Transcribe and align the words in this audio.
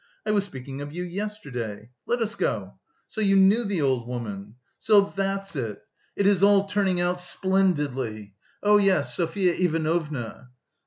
I 0.25 0.31
was 0.31 0.45
speaking 0.45 0.81
of 0.81 0.91
you 0.91 1.03
yesterday. 1.03 1.91
Let 2.07 2.23
us 2.23 2.33
go. 2.33 2.79
So 3.07 3.21
you 3.21 3.35
knew 3.35 3.63
the 3.63 3.83
old 3.83 4.07
woman? 4.07 4.55
So 4.79 5.01
that's 5.15 5.55
it! 5.55 5.83
It 6.15 6.25
is 6.25 6.41
all 6.41 6.65
turning 6.65 6.99
out 6.99 7.21
splendidly.... 7.21 8.33
Oh, 8.63 8.77
yes, 8.77 9.15
Sofya 9.15 9.53
Ivanovna..." 9.53 10.49